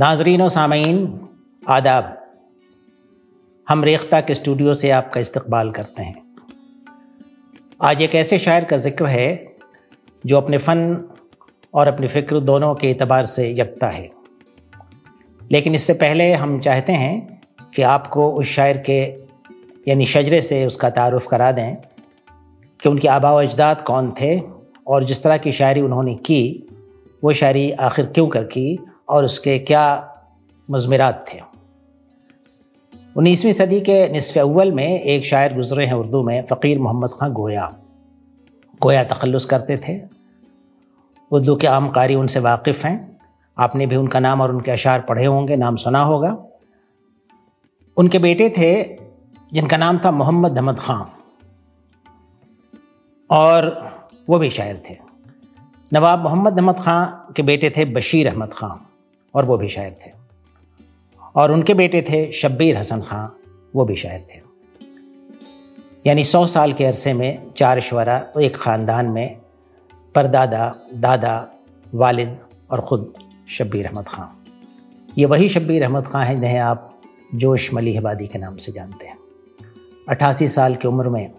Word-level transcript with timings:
नाजरीन 0.00 0.48
सामीन 0.48 1.20
आदाब। 1.68 2.26
हम 3.68 3.84
रेख्ता 3.84 4.20
के 4.20 4.34
स्टूडियो 4.34 4.74
से 4.74 4.90
आपका 4.90 5.20
इस्तकबाल 5.20 5.70
करते 5.70 6.02
हैं। 6.02 6.22
आज 7.82 8.02
एक 8.02 8.14
ऐसे 8.14 8.38
शायर 8.38 8.64
का 8.64 8.76
ज़िक्र 8.76 9.06
है, 9.06 9.56
जो 10.26 10.36
अपने 10.36 10.58
फ़न 10.58 11.04
और 11.74 11.88
अपनी 11.88 12.08
फ़िक्र 12.08 12.40
दोनों 12.40 12.74
के 12.74 12.94
अतबार 12.94 13.24
से 13.24 13.54
यकता 13.58 13.88
है। 13.88 14.10
लेकिन 15.52 15.74
इससे 15.74 15.94
पहले 15.94 16.32
हम 16.32 16.60
चाहते 16.60 16.92
हैं 16.92 17.42
कि 17.74 17.82
आपको 17.82 18.32
उस 18.32 18.46
शायर 18.46 18.76
के, 18.90 19.02
यानी 19.88 20.06
शजरे 20.06 20.42
से 20.42 20.66
उसका 20.66 20.90
तारुफ़ 20.90 21.28
करा 21.28 21.52
दें 21.52 21.76
कि 22.82 22.88
उनके 22.88 23.08
आबा 23.08 23.42
अजदाद 23.42 23.80
कौन 23.80 24.14
थे 24.20 24.40
और 24.86 25.04
जिस 25.04 25.22
तरह 25.22 25.38
की 25.38 25.52
शायरी 25.52 25.80
उन्होंने 25.80 26.14
की, 26.14 26.68
वो 27.24 27.32
शायरी 27.32 27.70
आखिर 27.70 28.06
क्यों 28.06 28.28
कर 28.28 28.44
की 28.44 28.78
और 29.10 29.24
उसके 29.24 29.58
क्या 29.58 29.84
मजमरात 30.68 31.24
थे? 31.28 31.40
उन्नीसवीं 33.16 33.52
सदी 33.52 33.80
के 33.80 34.08
नसफ़ 34.08 34.38
अव्वल 34.38 34.72
में 34.72 35.00
एक 35.00 35.24
शायर 35.24 35.54
गुजरे 35.54 35.86
हैं 35.86 35.94
उर्दू 35.94 36.22
में, 36.22 36.46
फ़कीर 36.46 36.78
मोहम्मद 36.78 37.10
ख़ान 37.10 37.32
गोया। 37.32 37.66
गोया 38.82 39.04
तखलस 39.04 39.44
करते 39.44 39.76
थे। 39.76 40.00
उर्दू 41.30 41.56
के 41.56 41.66
आम 41.66 41.88
कारी 41.88 42.14
उनसे 42.14 42.40
वाकिफ़ 42.40 42.86
हैं। 42.86 43.18
आपने 43.56 43.86
भी 43.86 43.96
उनका 43.96 44.20
नाम 44.20 44.40
और 44.40 44.54
उनके 44.54 44.70
अशार 44.70 45.00
पढ़े 45.00 45.24
होंगे, 45.24 45.56
नाम 45.56 45.76
सुना 45.76 46.02
होगा। 46.02 46.36
उनके 47.96 48.18
बेटे 48.18 48.48
थे, 48.48 48.72
जिनका 49.52 49.76
नाम 49.76 49.98
था 49.98 50.10
मोहम्मद 50.10 50.58
अहमद 50.58 50.78
ख़ान 50.78 51.06
और 53.30 53.68
वो 54.28 54.38
भी 54.38 54.50
शायर 54.50 54.82
थे। 54.90 54.96
नवाब 55.92 56.22
मोहम्मद 56.22 56.58
अहमद 56.58 56.78
ख़ान 56.78 57.32
के 57.36 57.42
बेटे 57.42 57.70
थे 57.70 57.84
बशीर 57.84 58.28
अहमद 58.28 58.52
ख़ान 58.52 58.86
और 59.34 59.44
वो 59.44 59.56
भी 59.56 59.68
शायर 59.68 59.96
थे। 60.02 60.10
और 61.34 61.52
उनके 61.52 61.74
बेटे 61.74 62.02
थे 62.02 62.30
शब्बीर 62.32 62.76
हसन 62.76 63.00
ख़ान 63.02 63.30
वो 63.74 63.84
भी 63.84 63.96
शायर 63.96 64.26
थे। 64.30 64.40
यानी 66.06 66.24
सौ 66.24 66.46
साल 66.48 66.72
के 66.72 66.84
अरसे 66.84 67.12
में 67.12 67.52
चार 67.56 67.80
शुरा 67.80 68.16
एक 68.40 68.56
ख़ानदान 68.56 69.06
में 69.06 69.36
परदादा, 70.14 70.74
दादा, 70.94 71.48
वालिद 71.92 72.36
और 72.70 72.80
ख़ुद 72.80 73.12
शब्बीर 73.48 73.86
अहमद 73.86 74.06
ख़ान 74.08 74.36
ये 75.18 75.26
वही 75.26 75.48
शब्बीर 75.48 75.82
अहमद 75.84 76.06
ख़ान 76.06 76.26
हैं 76.26 76.34
जिन्हें 76.34 76.58
आप 76.60 76.86
जोश 77.34 77.72
मली 77.74 77.96
आबादी 77.96 78.26
के 78.26 78.38
नाम 78.38 78.56
से 78.56 78.72
जानते 78.72 79.06
हैं। 79.06 79.18
अट्ठासी 80.08 80.48
साल 80.48 80.74
की 80.74 80.88
उम्र 80.88 81.08
में 81.08 81.32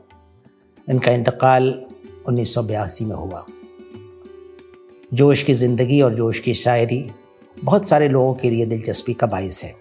इनका 0.87 1.11
इंतकाल 1.11 1.73
उन्नीस 2.27 2.53
सौ 2.53 2.63
बयासी 2.63 3.05
में 3.05 3.15
हुआ। 3.15 3.45
जोश 5.11 5.43
की 5.43 5.53
ज़िंदगी 5.53 6.01
और 6.01 6.13
जोश 6.15 6.39
की 6.39 6.53
शायरी 6.53 6.99
बहुत 7.63 7.87
सारे 7.89 8.07
लोगों 8.09 8.33
के 8.33 8.49
लिए 8.49 8.65
दिलचस्पी 8.65 9.13
का 9.13 9.27
बायस 9.27 9.63
है। 9.63 9.75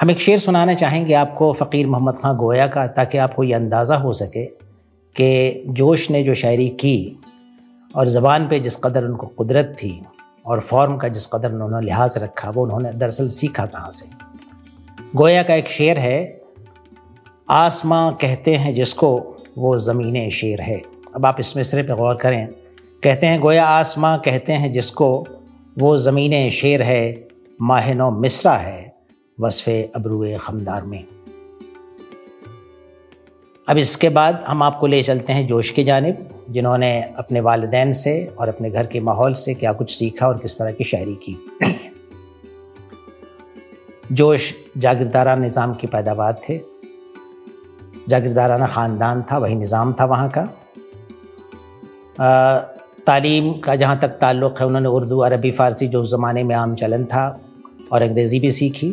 हम 0.00 0.10
एक 0.10 0.20
शेर 0.20 0.38
सुनाना 0.38 0.74
चाहेंगे 0.74 1.14
आपको, 1.14 1.52
फ़कीर 1.52 1.86
मोहम्मद 1.86 2.16
खां 2.16 2.36
गोया 2.36 2.66
का, 2.66 2.86
ताकि 2.86 3.18
आपको 3.18 3.44
ये 3.44 3.54
अंदाज़ा 3.54 3.96
हो 3.96 4.12
सके 4.12 4.44
कि 5.16 5.64
जोश 5.68 6.10
ने 6.10 6.22
जो 6.22 6.34
शायरी 6.34 6.68
की 6.68 7.20
और 7.96 8.08
ज़बान 8.08 8.48
पे 8.48 8.60
जिस 8.60 8.76
कदर 8.76 9.04
उनको 9.04 9.26
कुदरत 9.26 9.76
थी 9.78 10.02
और 10.46 10.60
फॉर्म 10.60 10.96
का 10.96 11.08
जिस 11.08 11.26
कदर 11.26 11.52
उन्होंने 11.52 11.84
लिहाज 11.86 12.18
रखा, 12.18 12.50
वो 12.50 12.62
उन्होंने 12.62 12.92
दरअसल 12.92 13.28
सीखा 13.28 13.66
कहाँ 13.66 13.90
से। 13.90 14.06
गोया 15.16 15.42
का 15.42 15.54
एक 15.54 15.68
शेर 15.68 15.98
है, 15.98 16.42
आसमां 17.50 18.12
कहते 18.12 18.54
हैं 18.54 18.74
जिसको, 18.74 19.36
वो 19.58 19.78
ज़मीन 19.78 20.30
शेर 20.30 20.60
है। 20.60 20.82
अब 21.14 21.26
आप 21.26 21.36
इस 21.40 21.56
मिसरे 21.56 21.82
पर 21.82 21.94
गौर 21.94 22.14
करें, 22.14 22.46
कहते 23.02 23.26
हैं, 23.26 23.40
गोया 23.40 23.66
आसमां 23.66 24.18
कहते 24.18 24.52
हैं 24.52 24.72
जिसको 24.72 25.26
वो 25.76 25.96
ज़मीन 25.98 26.50
शेर 26.50 26.82
है, 26.82 27.28
माहनो 27.60 28.10
मिसरा 28.10 28.56
है, 28.56 28.94
वसफ़ 29.38 29.70
अबरू 29.96 30.36
खमदार 30.40 30.84
में। 30.84 31.04
अब 33.66 33.76
इसके 33.78 34.08
बाद 34.08 34.44
हम 34.46 34.62
आपको 34.62 34.86
ले 34.86 35.02
चलते 35.02 35.32
हैं 35.32 35.46
जोश 35.46 35.70
की 35.70 35.84
जानब, 35.84 36.28
जिन्होंने 36.50 36.90
अपने 37.18 37.40
वालदेन 37.40 37.92
से 37.92 38.14
और 38.38 38.48
अपने 38.48 38.70
घर 38.70 38.86
के 38.86 39.00
माहौल 39.00 39.34
से 39.34 39.54
क्या 39.54 39.72
कुछ 39.72 39.90
सीखा 39.94 40.28
और 40.28 40.38
किस 40.38 40.58
तरह 40.58 40.72
की 40.72 40.84
शायरी 40.84 41.14
की। 41.24 41.36
जोश 44.12 44.52
जागीरदारा 44.78 45.34
निज़ाम 45.36 45.74
की 45.74 45.86
पैदावार 45.86 46.40
थे। 46.48 46.60
जागीरदाराना 48.08 48.66
ख़ानदान 48.66 49.22
था, 49.22 49.38
वही 49.38 49.54
निज़ाम 49.54 49.92
था 50.00 50.04
वहाँ 50.04 50.30
का। 50.36 50.42
तालीम 53.06 53.52
का 53.54 53.74
जहाँ 53.76 53.98
तक 53.98 54.08
ताल्लुक़ 54.20 54.58
है, 54.60 54.66
उन्होंने 54.66 54.88
उर्दू, 54.88 55.18
अरबी, 55.18 55.50
फ़ारसी 55.50 55.86
जो 55.88 56.00
उस 56.02 56.10
ज़माने 56.10 56.42
में 56.44 56.54
आम 56.54 56.74
चलन 56.74 57.04
था 57.04 57.40
और 57.92 58.02
अंग्रेज़ी 58.02 58.40
भी 58.40 58.50
सीखी, 58.50 58.88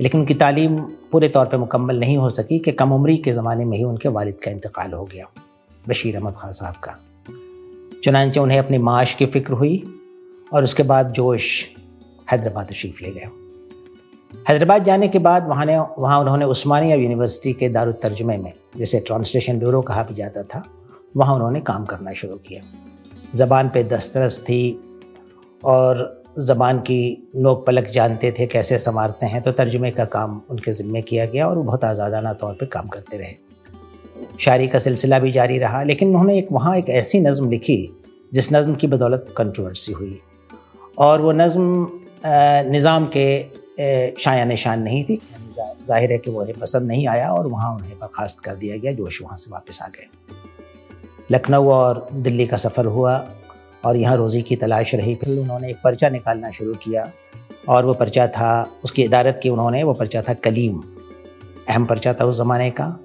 लेकिन 0.00 0.20
उनकी 0.20 0.34
तालीम 0.34 0.78
पूरे 1.12 1.28
तौर 1.28 1.46
पर 1.46 1.58
मुकम्मल 1.58 1.98
नहीं 1.98 2.16
हो 2.16 2.30
सकी 2.30 2.58
कि 2.58 2.72
कम 2.72 2.92
उम्री 2.92 3.16
के 3.16 3.32
ज़माने 3.32 3.64
में 3.64 3.76
ही 3.78 3.84
उनके 3.84 4.08
वालिद 4.08 4.38
का 4.44 4.50
इंतकाल 4.50 4.92
हो 4.92 5.04
गया। 5.04 5.26
बशीर 5.88 6.16
अहमद 6.16 6.34
खान 6.38 6.52
साहब 6.52 6.74
का। 6.74 6.94
चुनानचे 8.04 8.40
उन्हें 8.40 8.58
अपनी 8.58 8.78
माश 8.78 9.14
की 9.14 9.26
फ़िक्र 9.26 9.52
हुई 9.52 9.82
और 10.52 10.64
उसके 10.64 10.82
बाद 10.82 11.12
जोश 11.12 11.66
हैदराबाद 12.32 12.66
तशरीफ़ 12.66 13.04
ले 13.04 13.10
गए। 13.10 13.28
हैदराबाद 14.48 14.84
जाने 14.84 15.08
के 15.08 15.18
बाद 15.18 15.48
वहाँ 15.48 15.64
ने 15.66 15.78
वहाँ 15.78 16.20
उन्होंने 16.20 16.44
उस्मानिया 16.44 16.96
यूनिवर्सिटी 16.96 17.52
के 17.52 17.68
दारुतर्जमे 17.68 18.36
में, 18.36 18.52
जिसे 18.76 19.00
ट्रांसलेशन 19.00 19.58
ब्यूरो 19.58 19.82
कहा 19.82 20.02
भी 20.02 20.14
जाता 20.14 20.42
था, 20.44 20.64
वहाँ 21.16 21.34
उन्होंने 21.34 21.60
काम 21.60 21.84
करना 21.84 22.12
शुरू 22.12 22.36
किया। 22.36 22.62
ज़बान 23.36 23.68
पे 23.68 23.82
दस्तरस 23.86 24.38
थी 24.40 24.62
और 25.62 26.22
ज़बान 26.40 26.78
की 26.80 27.30
नोक 27.36 27.66
पलक 27.66 27.88
जानते 27.90 28.30
थे 28.38 28.46
कैसे 28.46 28.78
संवारते 28.78 29.26
हैं 29.26 29.42
तो 29.42 29.52
तर्जुमे 29.52 29.90
का 29.90 30.04
काम 30.06 30.40
उनके 30.50 30.72
ज़िम्मे 30.72 31.02
किया 31.02 31.26
गया 31.26 31.48
और 31.48 31.56
वो 31.56 31.62
बहुत 31.62 31.84
आज़ादाना 31.84 32.32
तौर 32.34 32.54
पर 32.54 32.66
काम 32.66 32.88
करते 32.88 33.16
रहे। 33.18 33.34
शायरी 34.40 34.66
का 34.68 34.78
सिलसिला 34.78 35.18
भी 35.18 35.32
जारी 35.32 35.58
रहा, 35.58 35.82
लेकिन 35.82 36.08
उन्होंने 36.08 36.38
एक, 36.38 36.48
वहाँ 36.52 36.76
एक 36.76 36.88
ऐसी 36.90 37.20
नज़म 37.20 37.50
लिखी, 37.50 37.78
जिस 38.32 38.52
नज़म 38.52 38.74
की 38.74 38.86
बदौलत 38.86 39.34
कंट्रोवर्सी 39.36 39.92
हुई। 39.92 40.20
और 40.98 41.20
वो 41.20 41.32
नज़म 41.32 41.88
निज़ाम 42.70 43.06
के 43.16 44.18
शाया 44.20 44.44
निशान 44.44 44.82
नहीं 44.82 45.04
थी 45.04 45.20
ज़ाहिर 45.88 46.12
है 46.12 46.18
कि 46.18 46.30
वो 46.30 46.40
उन्हें 46.40 46.58
पसंद 46.60 46.88
नहीं 46.88 47.06
आया 47.08 47.30
और 47.32 47.46
वहाँ 47.46 47.74
उन्हें 47.74 47.98
बर्खास्त 48.00 48.40
कर 48.44 48.54
दिया 48.54 48.76
गया, 48.76 48.92
जोश 48.92 49.22
वहाँ 49.22 49.36
से 49.36 49.50
वापस 49.50 49.78
आ 49.82 49.88
गए। 49.88 50.06
लखनऊ 51.30 51.68
और 51.68 52.08
दिल्ली 52.12 52.46
का 52.46 52.56
सफ़र 52.56 52.84
हुआ 52.84 53.26
और 53.84 53.96
यहाँ 53.96 54.16
रोज़ी 54.16 54.42
की 54.42 54.56
तलाश 54.56 54.94
रही। 54.94 55.14
फिर 55.14 55.38
उन्होंने 55.38 55.70
एक 55.70 55.76
पर्चा 55.84 56.08
निकालना 56.08 56.50
शुरू 56.50 56.74
किया 56.74 57.12
और 57.68 57.86
वो 57.86 57.94
पर्चा 57.94 58.26
था, 58.26 58.70
उसकी 58.84 59.02
इदारत 59.02 59.40
की 59.42 59.48
उन्होंने, 59.48 59.82
वो 59.82 59.92
पर्चा 59.92 60.22
था 60.22 60.34
कलीम। 60.34 60.82
अहम 61.68 61.84
पर्चा 61.84 62.14
था 62.14 62.24
उस 62.24 62.36
ज़माने 62.36 62.70
का। 62.70 63.00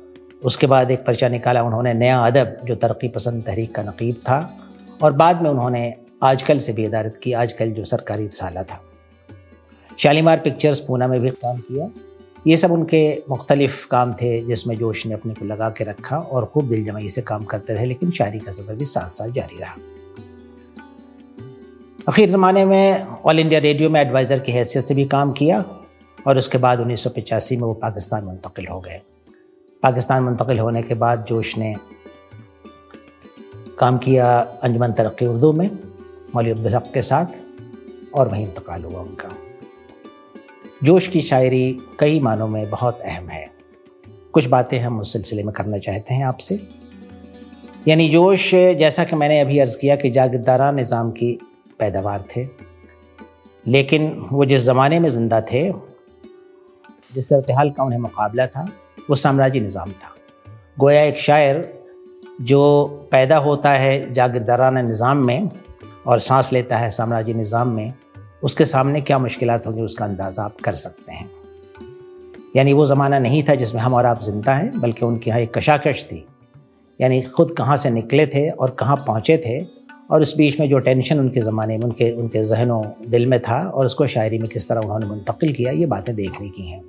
उसके 0.46 0.68
बाद 0.68 0.92
एक 0.92 1.06
पर्चा 1.06 1.28
निकाला, 1.30 1.64
उन्होंने 1.64 1.94
नया 1.94 2.20
अदब, 2.20 2.58
जो 2.66 2.76
तरक्की 2.76 3.08
पसंद 3.08 3.44
तहरीक 3.44 3.76
का 3.76 3.84
नकीब 3.84 4.16
था 4.16 4.58
और 5.04 5.14
बाद 5.14 5.42
में 5.42 5.50
उन्होंने 5.50 5.94
आजकल 6.24 6.60
से 6.60 6.74
भी 6.74 6.86
इदारत 6.86 7.20
की, 7.24 7.34
आजकल 7.34 7.72
जो 7.72 7.86
सरकारी 7.86 8.26
रसाला 8.26 8.64
था। 8.64 8.82
शालीमार 10.00 10.40
पिक्चर्स 10.40 10.80
पूना 10.80 11.08
में 11.08 11.22
भी 11.22 11.30
काम 11.30 11.58
किया। 11.58 11.90
ये 12.48 12.56
सब 12.58 12.72
उनके 12.72 13.02
मुख्तलिफ़ 13.30 13.86
काम 13.88 14.14
थे 14.14 14.40
जिसमें 14.46 14.76
जोश 14.78 15.06
ने 15.06 15.14
अपने 15.14 15.34
को 15.34 15.46
लगा 15.46 15.70
के 15.70 15.84
रखा 15.84 16.18
और 16.18 16.46
खूब 16.46 16.70
दिल 16.70 16.84
जमाई 16.86 17.10
से 17.10 17.22
काम 17.22 17.44
करते 17.46 17.74
रहे, 17.74 17.86
लेकिन 17.86 18.12
शायरी 18.12 18.40
का 18.40 18.52
सफ़र 18.52 18.76
भी 18.76 18.86
सात 18.86 19.12
साल 19.12 19.32
जारी 19.32 19.60
रहा। 19.60 19.76
आखिर 22.10 22.30
ज़माने 22.30 22.66
में 22.66 23.08
ऑल 23.26 23.40
इंडिया 23.40 23.60
रेडियो 23.60 23.90
में 23.90 24.00
एडवाइज़र 24.02 24.40
की 24.40 24.52
हैसियत 24.52 24.86
से 24.86 24.96
भी 24.96 25.06
काम 25.06 25.32
किया 25.32 25.64
और 26.18 26.38
उसके 26.38 26.58
बाद 26.58 26.80
उन्नीस 26.80 27.04
सौ 27.04 27.10
पचासी 27.10 27.58
में 27.58 27.64
वो 27.64 27.74
पाकिस्तान 27.82 28.24
मुंतकिल 28.24 28.68
हो 28.68 28.80
गए। 28.80 29.02
पाकिस्तान 29.84 30.24
मुंतकिल 30.24 30.60
होने 30.60 30.82
के 30.84 30.94
बाद 30.96 31.26
जोश 31.30 31.58
ने 31.58 31.76
काम 33.80 33.98
किया 33.98 34.28
अंजमन 34.64 34.92
तरक्की 34.92 35.26
उर्दू 35.26 35.54
में 35.54 35.70
मौली 36.36 36.52
अब्दुल 36.52 36.76
हक 36.76 36.92
के 36.94 37.02
साथ 37.02 37.42
और 38.14 38.28
वहीं 38.30 38.46
इंतकाल 38.48 38.84
हुआ 38.84 39.02
उनका। 39.02 39.30
जोश 40.84 41.08
की 41.08 41.22
शायरी 41.22 41.78
कई 42.00 42.20
मानों 42.20 42.48
में 42.48 42.70
बहुत 42.70 43.00
अहम 43.02 43.30
है। 43.30 43.46
कुछ 44.34 44.48
बातें 44.48 44.78
हम 44.80 45.00
उस 45.00 45.14
सिलसिले 45.14 45.44
में 45.44 45.54
करना 45.54 45.78
चाहते 45.78 46.14
हैं 46.14 46.26
आपसे। 46.26 46.60
यानी 47.88 48.08
जोश, 48.10 48.50
जैसा 48.52 49.04
कि 49.04 49.16
मैंने 49.16 49.40
अभी 49.40 49.60
अर्ज़ 49.60 49.78
किया 49.78 49.96
कि 49.96 50.10
जागीरदारा 50.10 50.72
निज़ाम 50.72 51.12
की 51.12 51.32
पैदावार 51.80 52.24
थे, 52.36 52.48
लेकिन 53.66 54.12
वो 54.32 54.46
जिस 54.46 54.62
ज़माने 54.62 55.00
में 55.00 55.10
ज़िंदा 55.10 55.42
थे, 55.42 55.64
जिस 57.16 57.30
सूरत 57.30 57.74
का 57.78 57.84
उन्हें 57.84 58.00
मुकाबला 58.00 58.48
था, 58.48 58.68
वो 59.10 59.16
साम्राज्य 59.16 59.60
निज़ाम 59.60 59.92
था। 59.94 60.16
गोया 60.80 61.02
एक 61.02 61.20
शायर 61.20 61.66
जो 62.42 62.86
पैदा 63.12 63.38
होता 63.40 63.72
है 63.72 64.14
जागीरदाराना 64.14 64.82
निज़ाम 64.82 65.26
में 65.26 65.50
और 66.08 66.20
सांस 66.20 66.54
लेता 66.54 66.78
है 66.78 66.90
साम्राज्य 66.92 67.34
निज़ाम 67.34 67.70
में 67.70 67.94
उसके 68.44 68.66
सामने 68.66 69.02
क्या 69.02 69.20
मुश्किल 69.20 69.50
होंगी, 69.50 69.82
उसका 69.82 70.06
अंदाज़ा 70.06 70.44
आप 70.44 70.58
कर 70.64 70.76
सकते 70.76 71.12
हैं। 71.12 71.30
यानी 72.56 72.74
वो 72.74 72.86
ज़माना 72.86 73.20
नहीं 73.20 73.44
था 73.44 73.56
जिसमें 73.56 73.82
हम 73.82 73.94
और 73.94 74.06
आप 74.06 74.22
ज़िंदा 74.24 74.54
हैं, 74.54 74.80
बल्कि 74.80 75.06
उनके 75.06 75.30
यहाँ 75.30 75.42
एक 75.42 75.58
कशाकश 75.58 76.04
थी। 76.04 76.26
यानी 77.00 77.22
ख़ुद 77.22 77.52
कहाँ 77.52 77.78
से 77.78 77.90
निकले 77.90 78.26
थे 78.28 78.50
और 78.50 78.76
कहाँ 78.80 78.96
पहुँचे 78.98 79.38
थे 79.38 79.62
और 80.12 80.22
उस 80.22 80.36
बीच 80.38 80.60
में 80.60 80.70
जो 80.70 80.80
टेंशन 80.80 81.20
उनके 81.20 81.42
ज़माने 81.42 81.78
में, 81.78 81.86
उनके 81.86 82.12
उनके 82.12 82.44
जहनों, 82.44 82.84
दिल 83.10 83.26
में 83.26 83.40
था 83.42 83.60
और 83.70 83.86
उसको 83.86 84.08
शायरी 84.08 84.40
में 84.40 84.50
किस 84.50 84.70
तरह 84.70 84.82
उन्होंने 84.82 85.06
मुंतकिल 85.06 85.54
किया, 85.54 85.72
ये 85.72 85.86
बातें 85.86 86.16
देखने 86.16 86.50
की 86.50 86.68
हैं। 86.68 86.82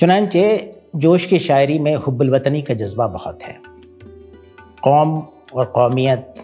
चुनानचे 0.00 0.74
जोश 0.96 1.26
की 1.26 1.38
शायरी 1.38 1.78
में 1.78 1.94
हुब्बुलवतनी 1.96 2.62
का 2.62 2.74
जज्बा 2.74 3.06
बहुत 3.06 3.42
है। 3.42 3.56
कौम 4.82 5.16
और 5.54 5.64
कौमियत 5.64 6.34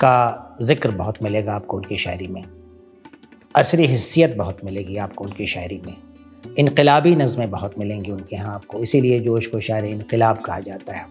का 0.00 0.51
ज़िक्र 0.62 0.90
बहुत 0.90 1.22
मिलेगा 1.22 1.54
आपको 1.54 1.76
उनकी 1.76 1.96
शायरी 1.96 2.26
में। 2.26 2.44
असरी 3.54 3.86
हिस्सियत 3.86 4.36
बहुत 4.36 4.64
मिलेगी 4.64 4.96
आपको 4.96 5.24
उनकी 5.24 5.46
शायरी 5.46 5.80
में। 5.86 5.96
इनकलाबी 6.58 7.14
नज़में 7.16 7.50
बहुत 7.50 7.78
मिलेंगी 7.78 8.10
उनके 8.10 8.36
यहाँ 8.36 8.54
आपको। 8.54 8.78
इसीलिए 8.78 9.20
जोश 9.20 9.46
को 9.46 9.60
शायर 9.60 9.84
इनकलाब 9.84 10.38
कहा 10.38 10.60
जाता 10.60 10.92
है। 10.92 11.06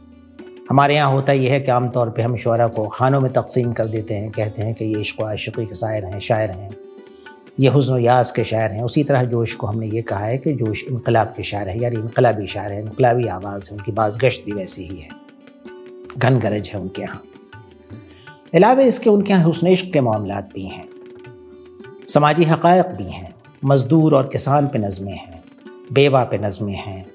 हमारे 0.70 0.96
यहाँ 0.96 1.12
होता 1.12 1.34
यह 1.34 1.52
है 1.52 1.60
कि 1.60 1.72
आमतौर 1.72 2.10
पर 2.10 2.22
हम 2.22 2.36
शुरा 2.38 2.68
को 2.68 2.88
खानों 2.88 3.22
में 3.22 3.32
तकसीम 3.34 3.74
कर 3.74 3.86
देते 3.86 4.14
हैं, 4.14 4.32
कहते 4.32 4.62
हैं 4.62 4.74
कि 4.74 4.86
ये 4.86 5.02
इश्क 5.02 5.22
आशिकी 5.22 5.66
के 5.66 5.76
शायर 5.76 6.06
हैं 6.06 6.20
शायर 6.20 6.52
हैं। 6.52 6.70
ये 7.60 7.70
हुसन 7.70 8.00
यास 8.00 8.32
के 8.32 8.44
शायर 8.44 8.72
हैं। 8.72 8.84
उसी 8.84 9.04
तरह 9.04 9.24
जोश 9.24 9.56
को 9.56 9.68
हमने 9.68 9.88
ये 9.88 10.02
कहा 10.02 10.26
है 10.26 10.38
कि 10.38 10.54
जोश 10.54 10.84
इनकलाब 10.84 11.34
के 11.38 11.44
शायर 11.44 11.70
है, 11.70 11.82
यानी 11.82 11.96
इनकलाबी 11.96 12.48
शायर 12.48 12.72
है, 12.72 12.82
इनकलाबी 12.82 13.28
आवाज़ 13.28 13.70
है, 13.72 13.78
उनकी 13.78 13.92
बाज 13.92 14.18
गश्त 14.18 14.44
भी 14.46 14.52
वैसी 14.52 14.88
ही 14.88 14.98
है। 14.98 15.10
घन 16.18 16.40
गरज 16.40 16.70
है 16.74 16.80
उनके 16.80 17.02
यहाँ। 17.02 17.22
अलावा 18.56 18.82
इसके 18.82 19.10
उनके 19.10 19.34
यहाँ 19.34 19.44
हुसन 19.44 19.68
इश्क 19.68 19.94
के 19.94 20.02
मामला 20.02 20.42
भी 20.42 20.66
हैं। 20.66 20.90
समाजी 22.08 22.44
हक़ 22.44 22.68
भी 22.68 23.12
हैं। 23.12 23.36
मज़दूर 23.66 24.16
और 24.16 24.28
किसान 24.28 24.68
पे 24.68 24.80
नज़में 24.80 25.14
हैं। 25.14 25.44
बेवा 25.94 26.24
पे 26.24 26.38
नज़में 26.38 26.76
हैं। 26.76 27.06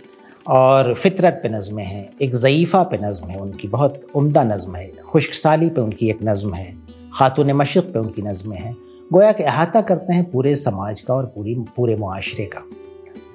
और 0.46 0.94
फितरत 0.94 1.40
पे 1.42 1.48
नज़में 1.48 1.84
हैं। 1.84 2.10
एक 2.22 2.34
ज़यीफ़ा 2.34 2.82
पे 2.82 2.96
नज़म 2.96 3.26
है 3.28 3.40
उनकी। 3.40 3.68
बहुत 3.68 4.06
उम्दा 4.14 4.44
नज़म 4.44 4.76
है। 4.76 4.92
खुश्क 4.92 5.32
साली 5.32 5.68
पे 5.68 5.80
उनकी 5.80 6.10
एक 6.10 6.18
नज़म 6.22 6.54
है। 6.54 6.76
ख़ातून 7.18 7.52
मशरक़ 7.52 7.84
पे 7.84 7.98
उनकी 7.98 8.22
नज़में 8.22 8.58
हैं। 8.58 8.76
गोया 9.12 9.32
कि 9.32 9.42
अहाता 9.42 9.80
करते 9.80 10.12
हैं 10.12 10.30
पूरे 10.30 10.56
समाज 10.56 11.00
का 11.00 11.14
और 11.14 11.26
पूरी, 11.26 11.54
पूरे 11.54 11.96
माशरे 11.96 12.46
का। 12.46 12.62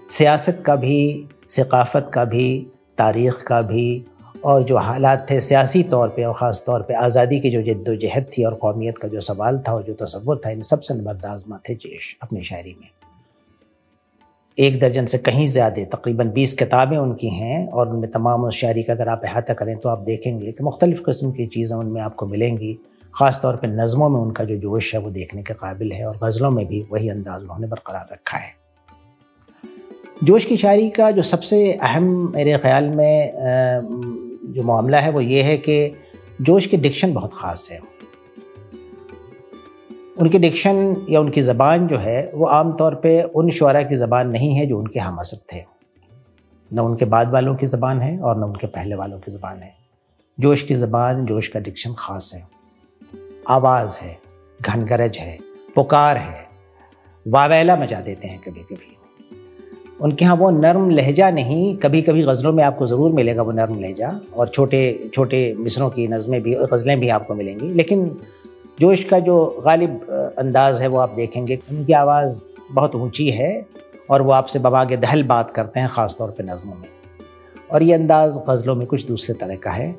सियासत 0.10 0.64
का 0.66 0.76
भी, 0.76 1.28
सकाफ़त 1.50 2.12
का 2.14 2.26
भी, 2.26 2.68
तारीख़ 2.98 3.44
का 3.44 3.62
भी 3.62 4.06
और 4.36 4.64
जो 4.64 4.78
हालात 4.80 5.26
थे 5.30 5.40
सियासी 5.42 5.82
तौर 5.86 6.10
पे 6.10 6.24
और 6.24 6.34
ख़ास 6.36 6.64
तौर 6.66 6.82
पे 6.82 6.94
आज़ादी 6.96 7.40
की 7.40 7.50
जो 7.52 7.62
जद्दोजहद 7.64 8.30
थी 8.32 8.44
और 8.44 8.56
कौमियत 8.56 8.98
का 8.98 9.08
जो 9.08 9.22
सवाल 9.22 9.60
था 9.68 9.74
और 9.74 9.84
जो 9.84 9.94
तस्वुर 9.96 10.42
था, 10.46 10.50
इन 10.50 10.62
सबसे 10.64 10.94
नबरदाजमा 10.94 11.60
थे 11.70 11.76
जेश 11.76 12.18
अपनी 12.24 12.44
शायरी 12.44 12.76
में। 12.80 12.90
एक 14.58 14.80
दर्जन 14.80 15.06
से 15.06 15.18
कहीं 15.20 15.48
ज़्यादा, 15.48 15.84
तकरीबन 15.88 16.30
बीस 16.32 16.54
किताबें 16.54 16.98
उनकी 16.98 17.30
हैं 17.30 17.68
और 17.68 17.90
उनमें 17.90 18.10
तमाम 18.12 18.44
उस 18.46 18.56
शायरी 18.56 18.84
का 18.84 18.94
अगर 18.94 19.10
आप 19.10 19.22
अहाता 19.26 19.54
करें 19.54 19.76
तो 19.78 19.90
आप 19.90 20.00
देखेंगे 20.06 20.52
कि 20.52 20.64
मुख्तलिफ़ 20.64 21.02
किस्म 21.02 21.32
की 21.32 21.48
चीज़ें 21.48 21.76
उनमें 21.78 22.02
आपको 22.02 22.26
मिलेंगी। 22.28 22.74
ख़ास 23.14 23.40
तौर 23.42 23.56
पर 23.56 23.68
नज़मों 23.70 24.10
में 24.10 24.20
उनका 24.20 24.44
जो 24.44 24.58
जोश 24.60 24.94
है 24.94 25.00
वो 25.02 25.10
देखने 25.12 25.44
के 25.44 25.54
काबिल 25.56 25.92
है 25.92 26.06
और 26.08 26.20
गज़लों 26.24 26.52
में 26.52 26.66
भी 26.68 26.86
वही 26.92 27.10
अंदाज़ 27.10 27.42
उन्होंने 27.42 27.68
बरकरार 27.68 28.08
रखा 28.12 28.38
है। 28.38 28.54
जोश 30.24 30.46
की 30.46 30.56
शायरी 30.58 30.90
का 30.90 31.10
जो 31.12 31.22
सबसे 31.22 31.72
अहम 31.74 32.04
मेरे 32.34 32.58
ख़्याल 32.58 32.88
में 32.90 33.32
जो 34.56 34.64
मामला 34.64 35.00
है, 35.00 35.12
वो 35.12 35.22
ये 35.22 35.44
है 35.44 35.58
कि 35.58 35.94
जोश 36.42 36.66
की 36.66 36.78
डिक्शन 36.78 37.14
बहुत 37.14 37.34
ख़ास 37.34 37.70
है। 37.72 37.80
उनकी 40.20 40.40
डिक्शन 40.40 41.06
या 41.10 41.20
उनकी 41.20 41.42
ज़बान 41.42 41.88
जो 41.88 41.98
है, 41.98 42.32
वो 42.36 42.46
आम 42.48 42.74
तौर 42.74 42.96
पे 42.96 43.22
उन 43.24 43.50
शुरा 43.50 43.82
की 43.84 43.96
ज़बान 43.96 44.30
नहीं 44.30 44.54
है 44.56 44.66
जो 44.68 44.80
उनके 44.80 45.00
हम 45.00 45.18
असर 45.18 45.38
थे। 45.54 45.64
न 46.72 46.80
उनके 46.80 47.06
बाद 47.06 47.32
वालों 47.32 47.56
की 47.56 47.66
ज़बान 47.66 48.02
है 48.02 48.18
और 48.20 48.40
न 48.40 48.44
उनके 48.44 48.68
पहले 48.68 48.96
वालों 48.96 49.20
की 49.20 49.32
ज़बान 49.32 49.58
है। 49.58 49.74
जोश 50.38 50.62
की 50.62 50.76
ज़बान, 50.76 51.26
जोश 51.26 51.48
का 51.48 51.60
डिक्शन 51.60 51.94
ख़ास 52.00 52.32
है। 52.36 52.48
आवाज़ 53.50 53.98
है, 54.00 54.18
घनगरज 54.60 55.18
है, 55.18 55.38
पुकार 55.76 56.18
है। 56.18 56.48
वावेला 57.26 57.76
मचा 57.76 58.00
देते 58.02 58.28
हैं 58.28 58.40
कभी 58.40 58.62
कभी 58.62 58.98
उनके 60.02 60.26
यहाँ 60.26 60.36
वो 60.36 60.50
नर्म 60.50 60.90
लहजा 60.90 61.30
नहीं 61.32 61.76
कभी 61.78 62.02
कभी 62.02 62.24
गज़लों 62.24 62.52
में 62.54 62.64
आपको 62.64 62.86
ज़रूर 62.88 63.12
मिलेगा 63.12 63.44
वो 63.44 63.52
नर्म 63.52 63.80
लहजा 63.80 64.10
और 64.36 64.48
छोटे 64.48 65.10
छोटे 65.14 65.42
मिसरों 65.58 65.90
की 65.90 66.08
नज़में 66.08 66.42
भी 66.42 66.54
गज़लें 66.74 67.00
भी 67.00 67.10
आपको 67.10 67.34
मिलेंगी। 67.34 67.68
लेकिन 67.74 68.06
जोश 68.80 69.04
का 69.04 69.20
जो 69.20 69.36
गालिब 69.66 70.00
अंदाज़ 70.40 70.82
है 70.82 70.88
वो 70.88 70.98
आप 70.98 71.14
देखेंगे, 71.16 71.60
उनकी 71.72 71.94
आवाज़ 71.94 72.36
बहुत 72.72 72.96
ऊँची 72.96 73.30
है 73.30 73.66
और 74.10 74.22
वो 74.22 74.32
आपसे 74.32 74.60
बबाग 74.60 74.94
दहल 74.96 75.24
बात 75.24 75.52
करते 75.52 75.80
हैं 75.80 75.90
ख़ास 75.90 76.16
तौर 76.20 76.30
पे 76.30 76.44
नज़मों 76.44 76.76
में। 76.76 76.88
और 77.72 77.84
ये 77.84 77.94
अंदाज़ 77.94 78.40
गज़लों 78.50 78.76
में 78.76 78.86
कुछ 78.88 79.06
दूसरे 79.08 79.36
तरह 79.36 79.56
का 79.56 79.72
है। 79.72 79.96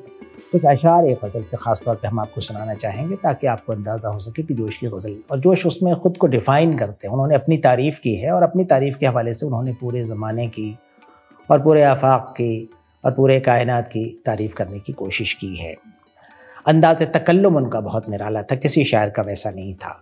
कुछ 0.53 0.65
अशार 0.65 1.05
एक 1.07 1.19
गज़ल 1.23 1.41
के 1.41 1.57
ख़ास 1.57 1.81
तौर 1.85 1.95
पे 1.95 2.07
हम 2.07 2.19
आपको 2.19 2.41
सुनाना 2.41 2.73
चाहेंगे 2.75 3.15
ताकि 3.15 3.47
आपको 3.47 3.73
अंदाज़ा 3.73 4.09
हो 4.09 4.19
सके 4.19 4.43
कि 4.43 4.53
जोश 4.53 4.77
की 4.77 4.87
गज़ल। 4.87 5.15
और 5.31 5.39
जोश 5.39 5.65
उसमें 5.65 5.93
ख़ुद 5.95 6.17
को 6.17 6.27
डिफ़ाइन 6.27 6.75
करते 6.77 7.07
हैं। 7.07 7.13
उन्होंने 7.13 7.35
अपनी 7.35 7.57
तारीफ़ 7.59 7.99
की 7.99 8.13
है 8.15 8.31
और 8.31 8.43
अपनी 8.43 8.65
तारीफ़ 8.65 8.97
के 8.97 9.05
हवाले 9.05 9.33
से 9.33 9.45
उन्होंने 9.45 9.73
पूरे 9.73 10.03
ज़माने 10.03 10.47
की 10.47 10.77
और 11.49 11.63
पूरे 11.63 11.83
आफाक 11.83 12.33
की 12.37 12.69
और 13.03 13.11
पूरे 13.11 13.39
कायनात 13.39 13.87
की 13.87 14.05
तारीफ़ 14.25 14.53
करने 14.55 14.79
की 14.79 14.93
कोशिश 14.93 15.33
की 15.33 15.55
है। 15.55 15.75
अंदाज 16.67 17.03
तकल्लुम 17.13 17.57
उनका 17.57 17.79
बहुत 17.81 18.09
निराला 18.09 18.43
था। 18.43 18.55
किसी 18.57 18.83
शायर 18.83 19.09
का 19.09 19.23
वैसा 19.23 19.51
नहीं 19.51 19.73
था। 19.75 19.99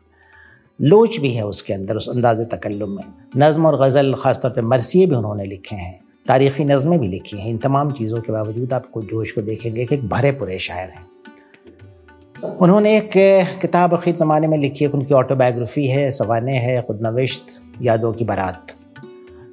लोच 0.79 1.17
भी 1.19 1.33
है 1.33 1.45
उसके 1.47 1.73
अंदर 1.73 1.95
उस 1.95 2.09
अंदाज 2.09 2.41
तकल्लुम 2.51 2.89
में। 2.89 3.03
नज़म 3.37 3.65
और 3.65 3.81
गज़ल 3.81 4.13
ख़ास 4.15 4.41
तौर 4.41 4.51
पर 4.51 4.61
मरसिए 4.67 5.05
भी 5.05 5.15
उन्होंने 5.15 5.45
लिखे 5.45 5.75
हैं। 5.75 5.99
तारीख़ी 6.25 6.65
नज़में 6.65 6.99
भी 6.99 7.07
लिखी 7.07 7.37
हैं। 7.37 7.49
इन 7.49 7.57
तमाम 7.59 7.91
चीज़ों 7.91 8.21
के 8.21 8.31
बावजूद 8.31 8.73
आपको 8.73 9.01
जोश 9.03 9.31
को 9.31 9.41
देखेंगे 9.41 9.85
कि 9.85 9.95
एक 9.95 10.07
भरे 10.09 10.31
पुरे 10.31 10.59
शायर 10.59 10.89
हैं। 10.89 11.09
उन्होंने 12.57 12.97
एक 12.97 13.11
किताब 13.61 13.93
अखीर 13.93 14.15
ज़माने 14.15 14.47
में 14.47 14.57
लिखी 14.57 14.85
है 14.85 14.91
उनकी 14.91 15.13
ऑटोबायोग्राफी 15.13 15.87
है, 15.87 16.11
सवाने 16.11 16.57
है, 16.57 16.81
खुद 16.81 16.99
नविश्त, 17.03 17.61
यादों 17.81 18.13
की 18.13 18.25
बारात। 18.25 18.75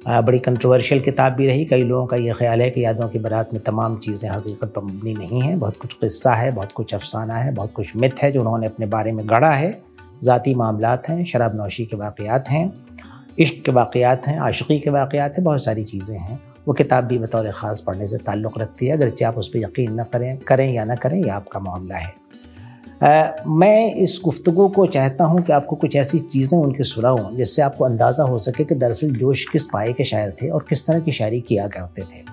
बड़ी 0.07 0.39
कंट्रोवर्शियल 0.39 1.01
किताब 1.01 1.33
भी 1.33 1.47
रही, 1.47 1.65
कई 1.65 1.83
लोगों 1.83 2.05
का 2.05 2.17
ये 2.17 2.33
ख्याल 2.33 2.61
है 2.61 2.69
कि 2.69 2.83
यादों 2.83 3.07
की 3.09 3.19
बारात 3.19 3.53
में 3.53 3.61
तमाम 3.63 3.97
चीज़ें 3.97 4.29
हकीकत 4.29 4.73
पर 4.75 4.81
मबनी 4.83 5.13
नहीं 5.13 5.41
हैं। 5.41 5.59
बहुत 5.59 5.77
कुछ 5.77 5.93
किस्सा 5.93 6.33
है, 6.33 6.51
बहुत 6.51 6.71
कुछ 6.71 6.93
अफसाना 6.93 7.35
है, 7.35 7.53
बहुत 7.53 7.73
कुछ 7.73 7.95
मिथ 7.95 8.23
है 8.23 8.31
जो 8.31 8.39
उन्होंने 8.39 8.67
अपने 8.67 8.85
बारे 8.87 9.11
में 9.11 9.25
गढ़ा 9.29 9.51
है। 9.51 9.71
ज़ाती 10.23 10.53
मामला 10.55 10.97
हैं 11.09 11.23
शराब 11.25 11.55
नौशी 11.55 11.85
के 11.85 11.97
वाक़ात 11.97 12.49
हैं, 12.49 12.71
इश्क 13.39 13.63
के 13.65 13.71
वाक़ात 13.71 14.27
हैं, 14.27 14.39
आशिकी 14.39 14.79
के 14.79 14.89
वाक़ात 14.89 15.33
हैं, 15.35 15.43
बहुत 15.43 15.63
सारी 15.65 15.83
चीज़ें 15.83 16.17
हैं। 16.17 16.39
वो 16.69 16.73
किताब 16.73 17.03
भी 17.03 17.17
बतौर 17.17 17.49
ख़ास 17.51 17.83
पढ़ने 17.85 18.07
से 18.07 18.17
ताल्लुक़ 18.25 18.57
रखती 18.59 18.85
है 18.85 18.93
अगरचे 18.93 19.25
आप 19.25 19.37
उस 19.37 19.47
पर 19.47 19.59
यकीन 19.59 19.99
न 19.99 20.03
करें 20.13 20.37
करें 20.47 20.71
या 20.73 20.83
ना 20.85 20.95
करें 20.95 21.17
यह 21.17 21.33
आपका 21.33 21.59
मामला 21.59 21.95
है। 21.95 22.13
आ, 23.03 23.31
मैं 23.47 23.93
इस 23.95 24.19
गुफ्तु 24.23 24.51
को 24.51 24.85
चाहता 24.87 25.23
हूँ 25.23 25.41
कि 25.41 25.53
आपको 25.53 25.75
कुछ 25.75 25.95
ऐसी 25.95 26.19
चीज़ें 26.33 26.57
उनकी 26.57 26.83
सुनाऊँ 26.83 27.35
जिससे 27.37 27.61
आपको 27.61 27.85
अंदाज़ा 27.85 28.23
हो 28.23 28.37
सके 28.39 28.63
कि 28.63 28.75
दरअसल 28.75 29.15
जोश 29.15 29.45
किस 29.51 29.65
पाए 29.67 29.93
के 29.93 30.03
शायर 30.03 30.35
थे 30.41 30.49
और 30.49 30.65
किस 30.69 30.85
तरह 30.87 30.99
की 30.99 31.11
शायरी 31.11 31.39
किया 31.41 31.67
करते 31.67 32.01
थे। 32.01 32.23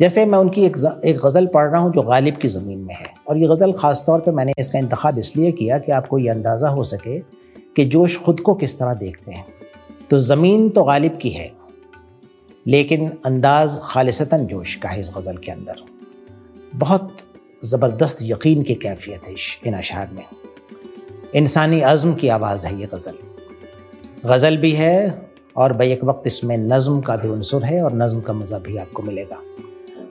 जैसे 0.00 0.24
मैं 0.26 0.38
उनकी 0.38 0.64
एक 0.64 0.76
एक 1.04 1.18
गज़ल 1.24 1.46
पढ़ 1.54 1.68
रहा 1.70 1.80
हूँ 1.80 1.92
जो 1.92 2.02
गालिब 2.02 2.36
की 2.36 2.48
ज़मीन 2.48 2.78
में 2.78 2.94
है 2.94 3.12
और 3.28 3.38
ये 3.38 3.48
गज़ल 3.48 3.72
ख़ास 3.72 4.02
तौर 4.06 4.20
पर 4.20 4.32
मैंने 4.32 4.52
इसका 4.58 4.78
इंतखब 4.78 5.18
इसलिए 5.18 5.52
किया 5.52 5.78
कि 5.78 5.92
आपको 5.92 6.18
ये 6.18 6.28
अंदाज़ा 6.28 6.68
हो 6.70 6.84
सके 6.86 7.18
कि 7.76 7.84
जोश 7.86 8.18
ख़ुद 8.24 8.40
को 8.40 8.54
किस 8.54 8.78
तरह 8.78 8.94
देखते 8.96 9.32
हैं। 9.32 9.44
तो 10.10 10.18
ज़मीन 10.20 10.68
तो 10.70 10.84
गालिब 10.84 11.18
की 11.22 11.30
है 11.30 11.57
लेकिन 12.68 13.10
अंदाज 13.26 13.78
खालिसता 13.82 14.38
जोश 14.38 14.74
का 14.74 14.88
है 14.88 15.00
इस 15.00 15.10
गज़ल 15.16 15.36
के 15.36 15.52
अंदर। 15.52 15.82
बहुत 16.74 17.16
ज़बरदस्त 17.64 18.18
यकीन 18.22 18.62
की 18.62 18.74
कैफियत 18.74 19.28
है 19.28 19.34
इन 19.66 19.74
अशार 19.74 20.10
में। 20.12 20.24
इंसानी 21.34 21.80
अज़म 21.80 22.14
की 22.14 22.28
आवाज़ 22.28 22.66
है 22.66 22.78
ये 22.80 22.88
गज़ल। 22.94 23.14
गज़ल 24.26 24.56
भी 24.56 24.72
है 24.72 25.28
और 25.56 25.72
बैक 25.72 26.04
वक्त 26.04 26.26
इसमें 26.26 26.56
नज़म 26.58 27.00
का 27.00 27.16
भी 27.16 27.28
अनसर 27.28 27.64
है 27.64 27.82
और 27.82 27.92
नज़म 27.92 28.20
का 28.20 28.32
मज़ा 28.32 28.58
भी 28.58 28.76
आपको 28.76 29.02
मिलेगा। 29.02 29.40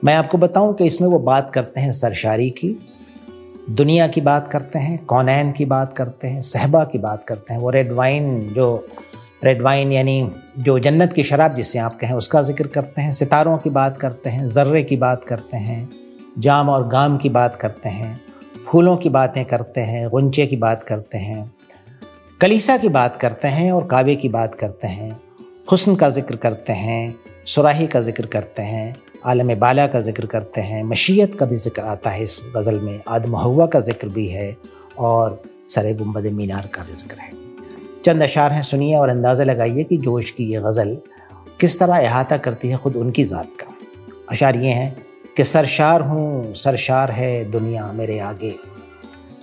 मैं 0.04 0.14
आपको 0.14 0.38
बताऊँ 0.38 0.74
कि 0.74 0.84
इसमें 0.84 1.08
वो 1.08 1.18
बात 1.18 1.50
करते 1.54 1.80
हैं 1.80 1.92
सरशारी 1.92 2.50
की, 2.50 2.78
दुनिया 3.70 4.06
की 4.08 4.20
बात 4.20 4.48
करते 4.48 4.78
हैं, 4.78 5.04
कौनैन 5.04 5.52
की 5.52 5.64
बात 5.64 5.92
करते 5.92 6.28
हैं, 6.28 6.40
सहबा 6.40 6.84
की 6.84 6.98
बात 6.98 7.24
करते 7.24 7.54
हैं, 7.54 7.60
वो 7.60 7.70
रेड 7.70 7.92
वाइन 7.92 8.40
जो 8.40 8.88
रेड 9.42 9.62
वाइन 9.62 9.92
यानी 9.92 10.30
जो 10.58 10.78
जन्नत 10.78 11.12
की 11.12 11.22
शराब 11.22 11.56
जिसे 11.56 11.78
आप 11.78 11.98
कहें 11.98 12.12
उसका 12.12 12.42
ज़िक्र 12.42 12.66
करते 12.66 13.02
हैं 13.02 13.10
सितारों 13.10 13.56
की 13.58 13.70
बात 13.70 13.98
करते 14.00 14.30
हैं 14.30 14.46
ज़र्रे 14.46 14.82
की 14.82 14.96
बात 14.96 15.24
करते 15.24 15.56
हैं 15.56 15.88
जाम 16.38 16.68
और 16.68 16.86
गाम 16.88 17.16
की 17.18 17.28
बात 17.28 17.56
करते 17.56 17.88
हैं 17.88 18.18
फूलों 18.66 18.96
की 18.96 19.08
बातें 19.08 19.44
करते 19.44 19.80
हैं 19.80 20.08
गुंचे 20.10 20.46
की 20.46 20.56
बात 20.56 20.82
करते 20.84 21.18
हैं 21.18 21.52
कलीसा 22.40 22.76
की 22.76 22.88
बात 22.88 23.16
करते 23.16 23.48
हैं 23.48 23.70
और 23.72 23.86
कावे 23.86 24.16
की 24.16 24.28
बात 24.28 24.54
करते 24.54 24.88
हैं 24.88 25.10
हुस्न 25.70 25.94
का 25.96 26.08
ज़िक्र 26.10 26.36
करते 26.36 26.72
हैं 26.74 27.14
सुराही 27.46 27.86
का 27.86 28.00
ज़िक्र 28.00 28.26
करते 28.26 28.62
हैं 28.62 28.94
आलम 29.26 29.54
बाला 29.54 29.86
का 29.86 30.00
ज़िक्र 30.00 30.26
करते 30.26 30.60
हैं 30.60 30.82
मशीयत 30.84 31.38
का 31.38 31.46
भी 31.46 31.56
ज़िक्र 31.56 31.82
आता 31.84 32.10
है 32.10 32.22
इस 32.22 32.40
गज़ल 32.56 32.80
में 32.80 33.00
आदम 33.08 33.36
हवा 33.36 33.66
का 33.66 33.80
ज़िक्र 33.80 34.08
भी 34.08 34.28
है 34.28 34.56
और 34.98 35.42
सर 35.68 35.94
गुंबद 35.96 36.32
मीनार 36.32 36.70
का 36.74 36.84
भी 36.84 36.92
ज़िक्र 36.92 37.18
है 37.18 37.47
चंद 38.08 38.22
अशार 38.22 38.52
हैं, 38.52 38.62
सुनिए 38.62 38.96
और 38.96 39.08
अंदाज़ा 39.08 39.44
लगाइए 39.44 39.84
कि 39.84 39.96
जोश 39.96 40.30
की 40.30 40.44
ये 40.44 40.60
गज़ल 40.60 40.96
किस 41.60 41.78
तरह 41.78 42.06
अहाता 42.08 42.36
करती 42.36 42.68
है 42.68 42.76
ख़ुद 42.76 42.96
उनकी 42.96 43.24
ज़ात 43.24 43.48
का। 43.60 43.66
अशार 44.30 44.56
ये 44.56 44.68
हैं 44.68 44.96
कि, 45.36 45.44
सरशार 45.44 46.00
हूँ, 46.00 46.54
सरशार 46.54 47.10
है 47.10 47.50
दुनिया 47.50 47.92
मेरे 47.92 48.18
आगे। 48.18 48.54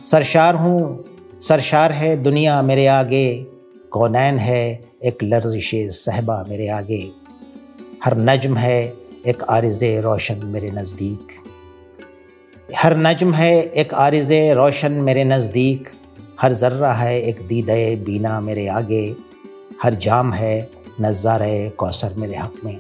सरशार 0.06 0.56
हूँ, 0.56 1.06
सरशार 1.42 1.92
है 1.92 2.24
दुनिया 2.24 2.62
मेरे 2.62 2.88
आगे। 2.88 3.46
कौनैन 3.92 4.40
है 4.40 4.84
एक 5.04 5.24
लर्जिश 5.24 5.72
सहबा 5.76 6.46
मेरे 6.50 6.68
आगे। 6.68 7.12
हर 8.04 8.18
नज्म 8.18 8.58
है 8.58 8.94
एक 9.26 9.44
आरज़ 9.44 9.86
रोशन 9.86 10.46
मेरे 10.46 10.72
नज़दीक। 10.72 11.28
हर 12.76 12.98
नज्म 12.98 13.34
है 13.34 13.62
एक 13.62 13.94
आरज़ 13.94 14.34
रोशन 14.34 14.92
मेरे 14.92 15.24
नज़दीक। 15.24 15.90
हर 16.42 16.54
ज़र्रा 16.54 16.94
है, 16.94 17.22
एक 17.22 17.48
दीद 17.48 17.70
बीना 18.06 18.40
मेरे 18.40 18.68
आगे। 18.68 19.16
हर 19.84 19.96
जाम 19.96 20.34
है 20.34 20.70
नज़ार 21.02 21.42
कौसर 21.78 22.14
मेरे 22.18 22.36
हक़ 22.36 22.66
में। 22.66 22.80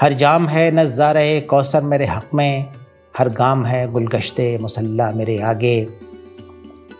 हर 0.00 0.12
जाम 0.12 0.48
है 0.48 0.70
नज़ार 0.72 1.16
कौसर 1.48 1.82
मेरे 1.82 2.06
हक़ 2.06 2.36
में। 2.36 2.66
हर 3.14 3.28
गाम 3.30 3.64
है, 3.66 3.86
गुलगश्त 3.92 4.40
मुसल्ला 4.60 5.10
मेरे 5.10 5.38
आगे। 5.42 5.76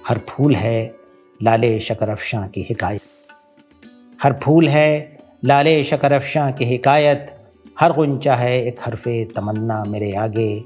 हर 0.08 0.18
फूल 0.28 0.54
है, 0.54 0.94
लाले 1.40 1.78
शकर 1.80 2.08
अफशां 2.08 2.46
की 2.48 2.62
हिकायत। 2.62 3.00
हर 4.22 4.38
फूल 4.42 4.68
है, 4.68 5.18
लाले 5.44 5.82
शकर 5.84 6.12
अफशां 6.12 6.52
की 6.52 6.64
हिकायत। 6.64 7.26
हर 7.80 7.92
गुंचा 7.92 8.34
है, 8.34 8.62
एक 8.66 8.80
हरफ 8.80 9.08
तमन्ना 9.36 9.82
मेरे 9.84 10.12
आगे। 10.16 10.64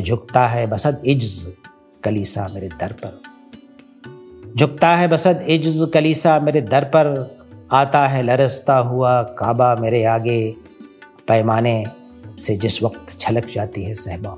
झुकता 0.00 0.46
है, 0.46 0.66
बसद 0.66 1.02
इज्ज, 1.06 1.52
कलीसा 2.04 2.48
मेरे 2.48 2.68
दर 2.80 2.92
पर। 2.92 3.33
झुकता 4.56 4.88
है 4.88 5.08
बसद 5.08 5.44
इज्ज 5.48 5.90
कलीसा 5.94 6.40
मेरे 6.40 6.60
दर 6.60 6.84
पर 6.84 7.38
आता 7.72 8.06
है, 8.06 8.22
लरसता 8.22 8.76
हुआ 8.78 9.22
काबा 9.22 9.74
मेरे 9.74 10.04
आगे। 10.04 10.54
पैमाने 11.28 11.84
से 12.40 12.56
जिस 12.56 12.82
वक्त 12.82 13.20
छलक 13.20 13.46
जाती 13.54 13.84
है 13.84 13.94
सहबा। 13.94 14.36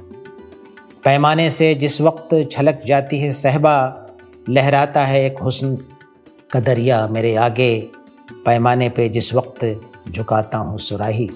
पैमाने 1.05 1.51
से 1.51 1.75
जिस 1.75 2.01
वक्त 2.01 2.49
छलक 2.53 2.83
जाती 2.87 3.19
है 3.19 3.33
सहबा, 3.33 4.07
लहराता 4.49 5.05
है 5.05 5.25
एक 5.25 5.39
हुस्न 5.39 5.77
का 6.53 6.61
दरिया 6.61 7.07
मेरे 7.07 7.35
आगे। 7.37 7.89
पैमाने 8.47 8.89
पे 8.89 9.09
जिस 9.09 9.35
वक्त 9.35 9.81
झुकाता 10.11 10.59
हूँ 10.59 10.79
सुराही। 10.79 11.31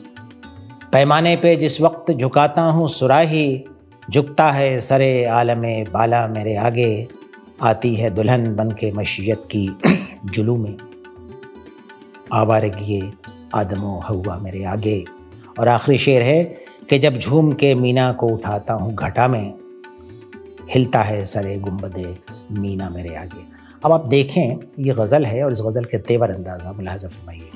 पैमाने 0.92 1.36
पे 1.36 1.56
जिस 1.56 1.80
वक्त 1.80 2.12
झुकाता 2.12 2.62
हूँ 2.62 2.88
सुराही, 2.88 3.64
झुकता 4.10 4.50
है 4.50 4.80
सरे 4.80 5.24
आलम 5.24 5.62
बाला 5.92 6.26
मेरे 6.28 6.56
आगे। 6.56 7.19
आती 7.62 7.94
है 7.94 8.10
दुल्हन 8.10 8.54
बन 8.56 8.70
के 8.70 8.92
मशीयत 8.92 9.42
की 9.46 9.68
जुलू 10.24 10.56
में 10.56 10.76
आवारगी 12.32 13.12
आदमो 13.54 13.98
हवा 14.06 14.36
मेरे 14.38 14.64
आगे। 14.64 15.04
और 15.58 15.68
आखिरी 15.68 15.98
शेर 15.98 16.22
है 16.22 16.42
कि 16.90 16.98
जब 16.98 17.18
झूम 17.18 17.52
के 17.52 17.74
मीना 17.74 18.12
को 18.12 18.26
उठाता 18.26 18.74
हूँ 18.74 18.94
घटा 18.94 19.28
में, 19.28 19.54
हिलता 20.70 21.02
है 21.02 21.24
सरे 21.26 21.58
गुंबद 21.58 22.16
मीना 22.52 22.88
मेरे 22.90 23.14
आगे। 23.14 23.44
अब 23.84 23.92
आप 23.92 24.06
देखें, 24.06 24.58
ये 24.78 24.94
गज़ल 24.94 25.24
है 25.24 25.42
और 25.44 25.52
इस 25.52 25.60
गज़ल 25.60 25.84
के 25.84 25.98
तेवर 25.98 26.30
अंदाज़ा 26.30 26.72
मुलाजा 26.72 27.08
फरमाइए। 27.08 27.50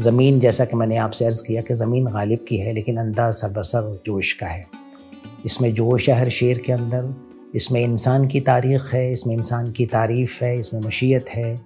ज़मीन 0.00 0.40
जैसा 0.40 0.64
कि 0.64 0.76
मैंने 0.76 0.96
आपसे 0.96 1.24
अर्ज़ 1.24 1.42
किया 1.46 1.62
कि 1.62 1.74
ज़मीन 1.74 2.04
गालिब 2.04 2.44
की 2.48 2.56
है, 2.56 2.72
लेकिन 2.72 2.96
अंदाज 2.96 3.34
सरबसर 3.34 4.02
जोश 4.06 4.32
का 4.32 4.46
है। 4.46 4.66
इसमें 5.44 5.74
जोश 5.74 6.08
है 6.08 6.18
हर 6.18 6.28
शेर 6.28 6.58
के 6.58 6.72
अंदर 6.72 7.14
इसमें 7.54 7.80
इंसान 7.80 8.26
की 8.26 8.40
तारीख़ 8.40 8.96
है, 8.96 9.12
इसमें 9.12 9.34
इंसान 9.34 9.72
की 9.72 9.86
तारीफ़ 9.86 10.44
है, 10.44 10.58
इसमें 10.58 10.80
मशीयत 10.80 11.26
है। 11.28 11.60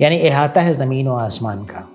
यानी 0.00 0.28
अहाता 0.28 0.60
है 0.60 0.74
ज़मीन 0.74 1.08
व 1.08 1.12
आसमान 1.12 1.64
का। 1.64 1.88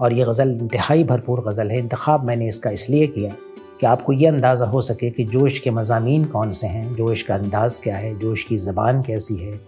और 0.00 0.12
ये 0.12 0.24
गज़ल 0.24 0.50
इंतहाई 0.50 1.04
भरपूर 1.04 1.40
गज़ल 1.40 1.70
है। 1.70 1.78
इंतखब 1.78 2.24
मैंने 2.24 2.48
इसका 2.48 2.70
इसलिए 2.70 3.06
किया 3.06 3.34
कि 3.80 3.86
आपको 3.86 4.12
ये 4.12 4.26
अंदाज़ा 4.26 4.66
हो 4.66 4.80
सके 4.80 5.10
कि 5.10 5.24
जोश 5.24 5.58
के 5.58 5.70
मजामी 5.70 6.24
कौन 6.24 6.52
से 6.52 6.66
हैं, 6.66 6.94
जोश 6.94 7.22
का 7.22 7.34
अंदाज़ 7.34 7.80
क्या 7.80 7.96
है, 7.96 8.18
जोश 8.18 8.42
की 8.42 8.56
ज़बान 8.56 9.02
कैसी 9.02 9.36
है, 9.36 9.60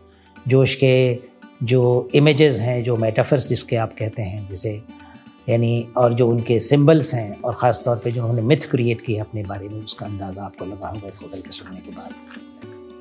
जोश 0.48 0.74
के 0.74 1.18
जो 1.62 2.08
इमेजेस 2.14 2.58
हैं, 2.60 2.82
जो 2.82 2.96
मेटाफर्स 2.96 3.48
जिसके 3.48 3.76
आप 3.76 3.92
कहते 3.92 4.22
हैं, 4.22 4.48
जिसे 4.48 4.82
यानी 5.48 5.88
और 5.96 6.14
जो 6.14 6.28
उनके 6.28 6.58
सिंबल्स 6.60 7.14
हैं 7.14 7.40
और 7.40 7.54
ख़ास 7.54 7.82
तौर 7.84 7.96
पे 7.96 8.10
जो 8.12 8.22
उन्होंने 8.22 8.42
मिथ 8.42 8.70
क्रिएट 8.70 9.00
किया 9.00 9.24
अपने 9.24 9.42
बारे 9.42 9.68
में, 9.68 9.80
उसका 9.84 10.06
अंदाज़ा 10.06 10.42
आपको 10.42 10.64
लगा 10.64 10.88
होगा 10.88 11.08
इस 11.08 11.20
गज़ल 11.24 11.40
के 11.40 11.50
सुनने 11.50 11.80
के 11.80 11.90
बाद। 11.90 12.10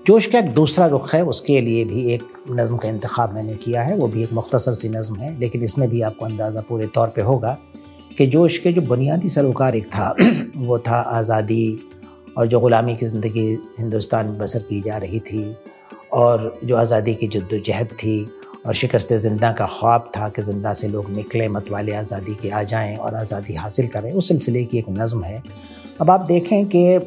जोश 0.08 0.25
का 0.25 0.39
एक 0.39 0.54
दूसरा 0.54 0.86
रुख 0.88 1.13
है, 1.13 1.24
उसके 1.25 1.60
लिए 1.62 1.84
भी 1.86 2.13
एक 2.13 2.24
नज़म 2.51 2.77
का 2.77 2.89
इंतखब 2.89 3.34
मैंने 3.34 3.56
किया 3.56 3.82
है, 3.82 3.96
वो 3.96 4.08
भी 4.08 4.24
एक 4.24 4.34
मुख्तसर 4.34 4.74
सी 4.74 4.89
नज़म 4.89 5.16
है, 5.16 5.39
लेकिन 5.39 5.63
इसमें 5.63 5.89
भी 5.89 6.01
आपको 6.01 6.25
अंदाज़ा 6.25 6.62
पूरे 6.62 6.88
तौर 6.88 7.08
पर 7.08 7.22
होगा 7.22 7.58
कि 8.18 8.27
जोश 8.27 8.58
के 8.58 8.72
जो 8.74 8.82
बुनियादी 8.82 9.27
सरोकार 9.27 9.75
एक 9.75 9.88
था, 9.88 10.16
वो 10.58 10.80
था 10.80 11.00
आज़ादी 11.00 11.80
और 12.38 12.48
जो 12.48 12.60
ग़ुलामी 12.60 12.96
की 12.96 13.06
ज़िंदगी 13.06 13.48
हिंदुस्तान 13.80 14.25
में 14.25 14.38
बसर 14.38 14.60
की 14.60 14.82
जा 14.82 14.98
रही 14.98 15.20
थी 15.20 15.56
और 16.13 16.60
जो 16.63 16.75
आज़ादी 16.75 17.13
की 17.16 17.27
जद्दोजहद 17.27 17.88
थी 17.88 18.16
और 18.68 18.74
शिकस्त 18.74 19.14
ज़िंदा 19.16 19.52
का 19.52 19.66
ख्वाब 19.70 20.12
था 20.16 20.28
कि 20.30 20.42
ज़िंदा 20.42 20.74
से 20.74 20.88
लोग 20.88 21.10
निकले, 21.12 21.48
मतवाले 21.50 21.94
आज़ादी 21.96 22.34
के 22.36 22.50
आ 22.50 22.64
जाएँ 22.64 22.96
और 22.98 23.16
आज़ादी 23.16 23.54
हासिल 23.56 23.88
करें। 23.88 24.12
उस 24.14 24.28
सिलसिले 24.28 24.64
की 24.66 24.78
एक 24.78 24.86
नज़म 24.90 25.24
है। 25.24 25.42
अब 26.02 26.10
आप 26.12 26.22
देखें 26.28 26.66
कि 26.66 27.00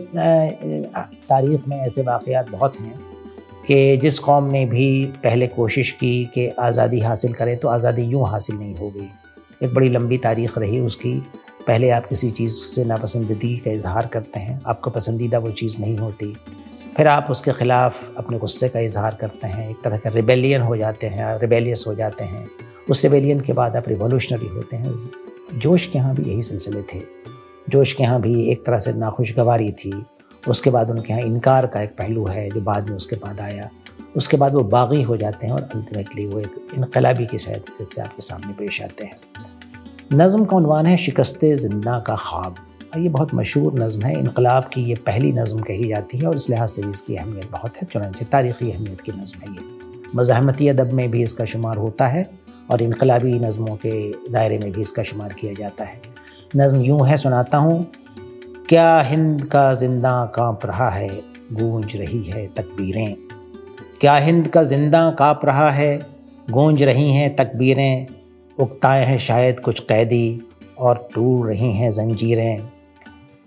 तारीख़ 1.28 1.68
में 1.68 1.76
ऐसे 1.78 2.02
वाक़ात 2.02 2.50
बहुत 2.50 2.80
हैं 2.80 2.98
कि 3.66 3.96
जिस 3.96 4.18
कौम 4.18 4.44
ने 4.52 4.64
भी 4.66 5.04
पहले 5.24 5.46
कोशिश 5.48 5.90
की 5.92 6.24
कि 6.34 6.48
आज़ादी 6.60 7.00
हासिल 7.00 7.32
करें 7.32 7.56
तो 7.56 7.68
आज़ादी 7.68 8.02
यूँ 8.04 8.28
हासिल 8.28 8.56
नहीं 8.56 8.74
हो 8.76 8.90
गई। 8.90 9.08
एक 9.62 9.74
बड़ी 9.74 9.88
लंबी 9.88 10.16
तारीख़ 10.18 10.58
रही 10.58 10.80
उसकी। 10.80 11.12
पहले 11.66 11.90
आप 11.90 12.06
किसी 12.06 12.30
चीज़ 12.30 12.52
से 12.54 12.84
नापसंदगी 12.84 13.56
का 13.56 13.70
इजहार 13.70 14.06
करते 14.06 14.40
हैं, 14.40 14.60
आपको 14.66 14.90
पसंदीदा 14.90 15.38
वो 15.38 15.50
चीज़ 15.52 15.80
नहीं 15.80 15.96
होती। 15.98 16.36
फिर 17.00 17.08
आप 17.08 17.26
उसके 17.30 17.52
ख़िलाफ़ 17.52 17.98
अपने 18.18 18.38
गुस्से 18.38 18.68
का 18.68 18.80
इजहार 18.80 19.14
करते 19.20 19.46
हैं, 19.46 19.68
एक 19.70 19.76
तरह 19.84 19.98
का 19.98 20.10
रिबेलियन 20.10 20.62
हो 20.62 20.76
जाते 20.76 21.06
हैं 21.06 21.38
रिबेलियस 21.40 21.84
हो 21.86 21.94
जाते 21.94 22.24
हैं। 22.24 22.44
उस 22.90 23.02
रिबेलियन 23.02 23.40
के 23.40 23.52
बाद 23.52 23.76
आप 23.76 23.88
रिवोल्यूशनरी 23.88 24.46
होते 24.46 24.76
हैं। 24.76 24.92
जोश 25.58 25.86
के 25.86 25.98
यहाँ 25.98 26.14
भी 26.14 26.22
यही 26.22 26.42
सिलसिले 26.42 26.82
थे। 26.82 27.00
जोश 27.70 27.92
के 27.92 28.02
यहाँ 28.02 28.20
भी 28.20 28.50
एक 28.52 28.66
तरह 28.66 28.78
से 28.78 28.92
नाखुशगवारी 28.92 29.72
थी। 29.72 30.04
उसके 30.48 30.70
बाद 30.70 30.90
उनके 30.90 31.12
यहाँ 31.12 31.22
इनकार 31.22 31.66
का 31.66 31.82
एक 31.82 31.96
पहलू 31.96 32.26
है 32.26 32.48
जो 32.50 32.60
बाद 32.60 32.90
में 32.90 32.96
उसके 32.96 33.16
बाद 33.16 33.40
आया। 33.40 33.70
उसके 34.16 34.36
बाद 34.36 34.54
वो 34.54 34.64
बागी 34.68 35.02
हो 35.02 35.16
जाते 35.16 35.46
हैं 35.46 35.54
और 35.54 35.68
अल्टीमेटली 35.74 36.26
वो 36.26 36.40
एक 36.40 36.68
इनकलाबी 36.76 37.26
की 37.26 37.38
सहत 37.38 37.72
से 37.72 38.02
आपके 38.02 38.22
सामने 38.22 38.52
पेश 38.52 38.82
आते 38.82 39.04
हैं। 39.04 39.16
नज़म 40.12 40.44
का 40.44 40.56
उनवान 40.56 40.86
है 40.86 40.96
शिकस्त 40.96 41.44
ज़िंदा 41.44 41.98
का 41.98 42.16
ख्वाब। 42.16 42.66
ये 42.96 43.08
बहुत 43.08 43.34
मशहूर 43.34 43.78
नज़म 43.80 44.02
है। 44.02 44.12
इनकलाब 44.18 44.70
की 44.74 44.82
ये 44.82 44.94
पहली 45.06 45.32
नज़म 45.32 45.60
कही 45.60 45.88
जाती 45.88 46.18
है 46.18 46.26
और 46.26 46.34
इस 46.34 46.48
लिहाज 46.50 46.68
से 46.68 46.82
इसकी 46.82 47.16
अहमियत 47.16 47.50
बहुत 47.50 47.76
है, 47.76 47.86
चुनाचे 47.92 48.24
तारीख़ी 48.24 48.70
अहमियत 48.70 49.00
की 49.00 49.12
नज़म 49.12 49.40
है 49.40 49.54
ये। 49.54 50.08
मज़ाहमती 50.16 50.68
अदब 50.68 50.92
में 50.92 51.10
भी 51.10 51.22
इसका 51.22 51.44
शुमार 51.44 51.76
होता 51.76 52.06
है 52.08 52.28
और 52.70 52.82
इनकलाबी 52.82 53.38
नज़मों 53.38 53.76
के 53.76 53.92
दायरे 54.32 54.58
में 54.58 54.70
भी 54.72 54.80
इसका 54.80 55.02
शुमार 55.02 55.32
किया 55.32 55.52
जाता 55.52 55.84
है। 55.84 56.00
नज़म 56.56 56.80
यूँ 56.80 57.06
है, 57.06 57.16
सुनाता 57.16 57.58
हूँ, 57.58 57.86
क्या 58.68 59.00
हिंद 59.00 59.44
का 59.44 59.72
ज़िंदा 59.74 60.24
काँप 60.34 60.66
रहा 60.66 60.88
है, 60.90 61.08
गूंज 61.52 61.96
रही 61.96 62.22
है 62.24 62.46
तकबीरें। 62.48 63.16
क्या 64.00 64.16
हिंद 64.16 64.48
का 64.48 64.62
ज़िंदा 64.64 65.10
काँप 65.10 65.40
रहा 65.44 65.70
है, 65.70 65.98
गूंज 66.50 66.82
रही 66.82 67.12
हैं 67.12 67.34
तकबीरें। 67.36 68.06
उगताए 68.58 69.04
हैं 69.04 69.18
शायद 69.18 69.60
कुछ 69.60 69.80
कैदी 69.80 70.40
और 70.78 71.08
टूट 71.14 71.46
रही 71.46 71.72
हैं 71.72 71.90
जंजीरें। 71.90 72.79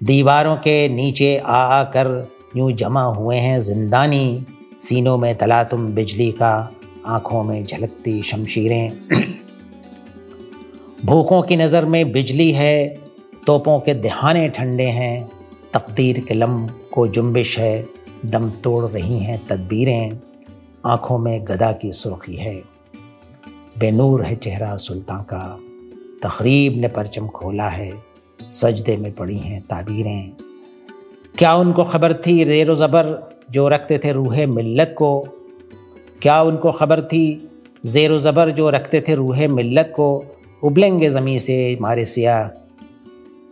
दीवारों 0.04 0.56
के 0.56 0.90
नीचे 0.90 1.38
आ 1.38 1.58
आकर 1.58 2.32
यूँ 2.58 2.72
जमा 2.72 3.04
हुए 3.04 3.38
हैं 3.38 3.60
जिंदानी। 3.60 4.46
सीनों 4.80 5.18
में 5.18 5.36
तला 5.36 5.64
तुम 5.64 5.88
बिजली 5.88 6.32
का, 6.32 6.74
आँखों 7.06 7.44
में 7.44 7.66
झलकती 7.66 8.22
शमशीरें। 8.22 8.92
भूखों 11.06 11.42
की 11.42 11.58
नज़र 11.58 11.86
में 11.86 12.12
बिजली 12.12 12.52
है, 12.52 12.88
तोपों 13.48 13.80
के 13.80 13.94
दहाने 13.94 14.50
ठंडे 14.50 14.86
हैं। 14.86 15.30
तकदीर 15.74 16.20
के 16.20 16.34
लम 16.34 16.68
को 16.68 17.08
जुम्बिश 17.08 17.60
है, 17.60 17.88
दम 18.26 18.50
तोड़ 18.50 18.86
रही 18.86 19.20
हैं 19.20 19.48
तदबीरें। 19.48 20.20
आँखों 20.86 21.18
में 21.18 21.46
गदा 21.46 21.72
की 21.72 21.94
सुर्खी 21.94 22.36
है। 22.36 22.56
बेनूर 23.78 24.26
है 24.26 24.36
चेहरा 24.36 24.78
सुल्तान 24.78 25.22
का 25.34 25.60
तकरीब 26.24 26.78
ने 26.78 26.88
परचम 26.88 27.28
खोला 27.28 27.70
है। 27.70 28.13
सजदे 28.52 28.98
में 28.98 29.12
पड़ी 29.12 29.38
हैं, 29.38 29.62
ताबीरें। 29.62 30.32
क्या 31.38 31.54
उनको 31.56 31.84
खबर 31.84 32.14
थी 32.14 32.44
रेर 32.44 32.76
ज़बर 32.76 33.32
जो 33.52 33.68
रखते 33.68 33.98
थे 33.98 34.12
रूह 34.12 34.46
मिल्लत 34.48 34.96
को? 34.98 35.20
क्या 36.22 36.42
उनको 36.42 36.72
खबर 36.72 37.02
थी 37.02 37.50
ज़ेर 37.86 38.18
ज़बर 38.18 38.52
जो 38.52 38.70
रखते 38.70 39.02
थे 39.02 39.16
रूह 39.16 39.48
मिल्लत 39.48 39.94
को? 39.96 40.26
उबलेंगे 40.64 41.10
ज़मीं 41.10 41.40
से 41.40 41.78
मारे 41.82 42.06
सिया, 42.06 42.52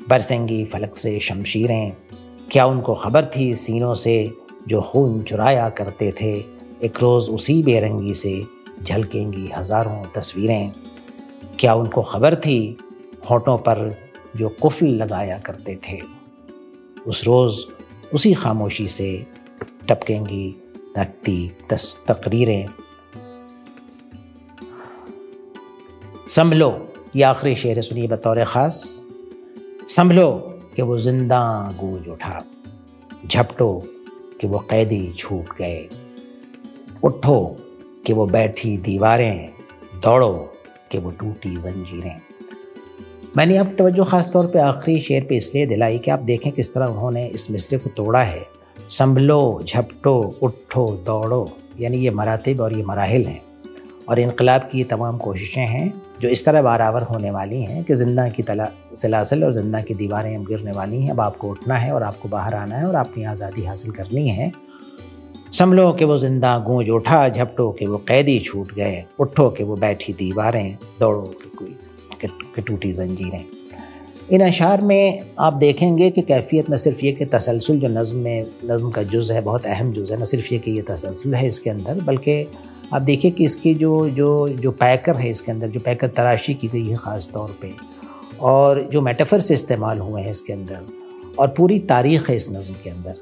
बरसेंगी 0.09 0.63
फलक 0.65 0.95
से 0.95 1.19
शमशीरें। 1.19 1.91
क्या 2.51 2.65
उनको 2.65 2.93
खबर 2.93 3.25
थी 3.25 3.53
सीनों 3.55 3.93
से 3.93 4.31
जो 4.67 4.81
खून 4.81 5.21
चुराया 5.21 5.69
करते 5.69 6.11
थे? 6.11 6.33
एक 6.85 6.99
रोज़ 7.01 7.29
उसी 7.29 7.61
बेरंगी 7.63 8.13
से 8.13 8.41
झलकेंगी 8.83 9.49
हज़ारों 9.57 10.03
तस्वीरें। 10.15 10.71
क्या 11.59 11.73
उनको 11.73 12.01
खबर 12.01 12.35
थी 12.35 12.77
होठों 13.29 13.57
पर 13.57 13.89
जो 14.37 14.49
कुफल 14.61 14.87
लगाया 14.95 15.37
करते 15.37 15.75
थे, 15.87 15.99
उस 17.07 17.23
रोज़ 17.25 17.65
उसी 18.13 18.33
खामोशी 18.33 18.87
से 18.87 19.09
टपकेंगी 19.89 20.49
तख्ती 20.97 21.47
तकरीरें। 22.07 22.67
संभलो, 26.27 26.69
ये 27.15 27.23
आखिरी 27.23 27.55
शेर 27.55 27.81
सुनिए 27.81 28.07
बतौर 28.07 28.43
ख़ास। 28.45 28.83
संभलो 29.87 30.29
कि 30.75 30.81
वो 30.81 30.97
ज़िंदा 30.97 31.41
गूंज 31.79 32.07
उठा, 32.07 32.43
झपटो 33.25 33.71
कि 34.41 34.47
वो 34.47 34.59
कैदी 34.69 35.13
छूट 35.13 35.55
गए। 35.57 35.89
उठो 37.03 37.39
कि 38.05 38.13
वो 38.13 38.25
बैठी 38.27 38.77
दीवारें, 38.77 39.53
दौड़ो 40.03 40.33
कि 40.91 40.97
वो 40.97 41.11
टूटी 41.11 41.55
जंजीरें। 41.55 42.19
मैंने 43.37 43.57
अब 43.57 43.75
तवज्जो 43.77 44.03
ख़ास 44.03 44.29
तौर 44.33 44.47
पे 44.47 44.59
आखिरी 44.59 45.01
शेर 45.01 45.23
पे 45.23 45.35
इसलिए 45.35 45.65
दिलाई 45.65 45.97
कि 45.97 46.11
आप 46.11 46.19
देखें 46.19 46.51
किस 46.51 46.73
तरह 46.73 46.85
उन्होंने 46.85 47.25
इस 47.27 47.49
मिसरे 47.51 47.77
को 47.79 47.89
तोड़ा 47.89 48.21
है। 48.21 48.45
संभलो, 48.89 49.61
झपटो, 49.67 50.13
उठो, 50.41 50.85
दौड़ो, 51.05 51.57
यानी 51.79 51.97
ये 51.97 52.11
मरातब 52.11 52.59
और 52.61 52.73
ये 52.77 52.83
मराहल 52.83 53.23
हैं। 53.25 53.41
और 54.09 54.19
इनकलाब 54.19 54.67
की 54.71 54.77
ये 54.77 54.83
तमाम 54.83 55.17
कोशिशें 55.17 55.65
हैं, 55.67 55.93
जो 56.21 56.29
इस 56.29 56.45
तरह 56.45 56.61
बारावर 56.61 57.03
होने 57.03 57.31
वाली 57.31 57.61
हैं 57.61 57.83
कि 57.83 57.93
ज़िंदा 57.93 58.27
की 58.29 58.43
तला, 58.43 58.67
सलासल 58.95 59.43
और 59.43 59.53
ज़िंदा 59.53 59.81
की 59.81 59.93
दीवारें 59.93 60.35
अब 60.35 60.43
गिरने 60.47 60.71
वाली 60.71 61.01
हैं। 61.01 61.11
अब 61.11 61.19
आपको 61.19 61.49
उठना 61.49 61.75
है 61.75 61.93
और 61.93 62.03
आपको 62.03 62.29
बाहर 62.29 62.53
आना 62.53 62.77
है 62.77 62.87
और 62.87 62.95
अपनी 62.95 63.23
आज़ादी 63.25 63.65
हासिल 63.65 63.91
करनी 63.91 64.27
है। 64.29 64.51
संभलो 65.53 65.91
कि 65.93 66.05
वो 66.05 66.17
ज़िंदा 66.17 66.57
गूंज 66.59 66.89
उठा, 66.89 67.27
झपटो 67.29 67.69
कि 67.71 67.85
वो 67.85 67.97
कैदी 68.07 68.39
छूट 68.39 68.73
गए, 68.73 69.03
उठो 69.19 69.49
कि 69.49 69.63
वो 69.63 69.75
बैठी 69.77 70.13
दीवारें, 70.13 70.77
दौड़ो 70.99 71.21
कि 71.21 71.49
कोई 71.57 71.75
कि 72.23 72.61
टूटी 72.61 72.91
जंजीरें। 72.91 73.43
इन 74.31 74.41
अशार 74.41 74.81
में 74.81 75.23
आप 75.39 75.53
देखेंगे 75.53 76.09
कि 76.09 76.21
कैफियत 76.21 76.69
न 76.71 76.75
सिर्फ़ 76.77 77.05
ये 77.05 77.11
कि 77.11 77.25
तसलसल 77.25 77.79
जो 77.79 77.87
नज़म 77.89 78.17
में, 78.17 78.45
नज़म 78.65 78.89
का 78.91 79.03
जुज़ 79.03 79.31
है, 79.33 79.41
बहुत 79.41 79.65
अहम 79.65 79.91
जुज़ 79.93 80.13
है, 80.13 80.19
न 80.21 80.25
सिर्फ़ 80.25 80.53
ये 80.53 80.59
कि 80.59 80.71
ये 80.71 80.81
तसलसल 80.81 81.33
है 81.35 81.47
इसके 81.47 81.69
अंदर, 81.69 82.01
बल्कि 82.03 82.45
आप 82.93 83.01
देखिए 83.01 83.31
कि 83.31 83.43
इसकी 83.43 83.73
जो 83.75 84.09
जो 84.09 84.47
जो 84.49 84.71
पैकर 84.71 85.15
है 85.15 85.29
इसके 85.29 85.51
अंदर, 85.51 85.67
जो 85.67 85.79
पैकर 85.79 86.07
तराशी 86.07 86.53
की 86.53 86.67
गई 86.67 86.85
है 86.85 86.97
ख़ास 86.97 87.29
तौर 87.33 87.55
पे, 87.61 87.71
और 88.41 88.83
जो 88.83 89.01
मेटाफर 89.01 89.39
से 89.39 89.53
इस्तेमाल 89.53 89.99
हुए 89.99 90.21
हैं 90.21 90.29
इसके 90.29 90.53
अंदर, 90.53 90.85
और 91.39 91.53
पूरी 91.57 91.79
तारीख़ 91.89 92.29
है 92.29 92.35
इस 92.35 92.51
नज़म 92.51 92.73
के 92.83 92.89
अंदर। 92.89 93.15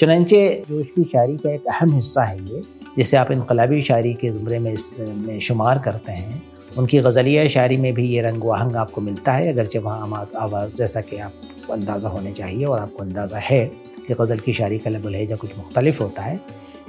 चुनचे 0.00 0.64
जोश 0.68 0.86
की 0.86 1.02
शायरी 1.04 1.36
का 1.36 1.50
एक 1.50 1.66
अहम 1.66 1.94
हिस्सा 1.94 2.24
है 2.24 2.38
ये, 2.38 2.62
जिसे 2.98 3.16
आप 3.16 3.30
इनकलाबी 3.30 3.82
शायरी 3.82 4.12
के 4.14 4.30
ज़ुमरे 4.30 4.58
में 4.58 4.72
इस, 4.72 4.90
में 5.00 5.38
शुमार 5.40 5.78
करते 5.78 6.12
हैं। 6.12 6.42
उनकी 6.78 6.98
गज़लिया 6.98 7.46
शायरी 7.48 7.76
में 7.76 7.92
भी 7.94 8.06
ये 8.06 8.20
रंग 8.22 8.44
आहंग 8.50 8.76
आपको 8.76 9.00
मिलता 9.00 9.32
है, 9.32 9.52
अगरचे 9.52 9.78
वहाँ 9.78 10.30
आवाज़ 10.36 10.76
जैसा 10.76 11.00
कि 11.00 11.16
आपको 11.16 11.72
अंदाज़ा 11.72 12.08
होने 12.08 12.32
चाहिए 12.32 12.64
और 12.64 12.78
आपको 12.78 13.02
अंदाज़ा 13.02 13.38
है 13.38 13.64
कि 14.06 14.14
गज़ल 14.14 14.38
की 14.38 14.52
शायरी 14.52 14.78
का 14.78 14.90
लब 14.90 15.06
लहजा 15.06 15.36
कुछ 15.36 15.56
मुख्तलिफ़ 15.58 16.02
होता 16.02 16.22
है। 16.22 16.40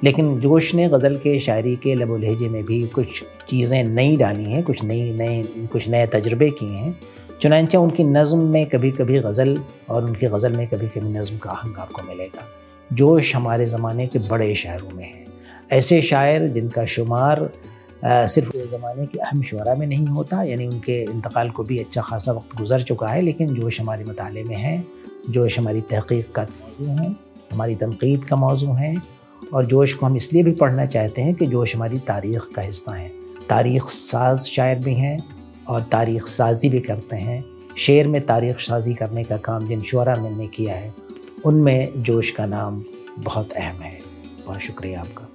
लेकिन 0.03 0.39
जोश 0.39 0.74
ने 0.75 0.88
गज़ल 0.89 1.15
के 1.15 1.39
शायरी 1.39 1.75
के 1.75 1.94
लब 1.96 2.15
लहजे 2.15 2.50
में 2.50 2.63
भी 2.65 2.84
कुछ 2.88 3.24
चीज़ें 3.50 3.84
नई 3.84 4.17
डाली 4.17 4.44
हैं, 4.44 4.63
कुछ 4.63 4.84
नई, 4.84 5.13
नए, 5.13 5.44
कुछ 5.72 5.88
नए 5.88 6.08
तजर्बे 6.08 6.50
किए 6.50 6.70
हैं। 6.70 6.98
चुनानचा 7.41 7.79
उनकी 7.79 8.03
नज़म 8.03 8.44
में 8.44 8.65
कभी 8.65 8.91
कभी 8.91 9.20
गज़ल 9.20 9.58
और 9.89 10.06
उनकी 10.06 10.27
गज़ल 10.27 10.51
में 10.51 10.67
कभी 10.67 10.88
कभी 10.88 11.10
नज़म 11.10 11.38
का 11.38 11.50
आहंग 11.50 11.77
आपको 11.77 12.01
मिलेगा। 12.01 12.46
जोश 12.94 13.36
हमारे 13.36 13.65
ज़माने 13.65 14.08
के 14.08 14.20
बड़े 14.20 14.53
शायरों 14.56 14.89
में 14.89 15.03
है। 15.03 15.25
ऐसे 15.72 16.01
शायर 16.01 16.48
जिनका 16.48 16.86
शुमार 16.86 17.50
सिर्फ़ 18.06 18.56
ज़माने 18.70 19.06
के 19.06 19.18
अहम 19.20 19.42
शुरा 19.42 19.74
में 19.75 19.86
नहीं 19.88 20.06
होता, 20.08 20.42
यानी 20.44 20.68
उनके 20.68 21.01
इंतकाल 21.04 21.50
को 21.50 21.63
भी 21.63 21.80
अच्छा 21.80 22.01
खासा 22.01 22.32
वक्त 22.32 22.56
गुजर 22.58 22.82
चुका 22.82 23.08
है, 23.08 23.22
लेकिन 23.22 23.54
जोश 23.56 23.80
हमारे 23.82 24.04
मताले 24.04 24.44
में 24.44 24.56
है, 24.56 24.84
जोश 25.30 25.58
हमारी 25.60 25.82
तहकीक 25.84 26.32
का 26.36 26.42
मौजू 26.44 26.91
है, 26.93 27.10
हमारी 27.52 27.76
तनकीद 27.76 28.26
का 28.26 28.36
मौजू 28.36 28.74
है, 28.74 28.95
और 29.54 29.65
जोश 29.65 29.93
को 29.93 30.06
हम 30.06 30.15
इसलिए 30.15 30.43
भी 30.43 30.52
पढ़ना 30.52 30.86
चाहते 30.86 31.21
हैं 31.21 31.34
कि 31.36 31.45
जोश 31.48 31.76
हमारी 31.76 32.00
तारीख़ 32.00 32.54
का 32.56 32.62
हिस्सा 32.62 32.91
है। 32.91 33.10
तारीख़ 33.50 33.86
साज 33.88 34.45
शायर 34.45 34.80
भी 34.80 34.93
हैं 34.93 35.17
और 35.67 35.82
तारीख़ 35.91 36.26
साजी 36.26 36.69
भी 36.69 36.80
करते 36.80 37.15
हैं। 37.15 37.43
शेर 37.78 38.08
में 38.08 38.21
तारीख़ 38.26 38.58
साजी 38.60 38.93
करने 38.93 39.24
का 39.24 39.38
काम 39.39 39.67
जिन 39.67 39.82
शुरा 39.82 40.15
ने 40.17 40.48
किया 40.48 40.76
है, 40.76 40.93
उनमें 41.45 42.04
जोश 42.04 42.32
का 42.32 42.45
नाम 42.45 42.84
बहुत 43.19 43.52
अहम 43.54 43.82
है। 43.82 43.98
बहुत 44.45 44.60
शुक्रिया 44.60 45.00
आपका। 45.00 45.27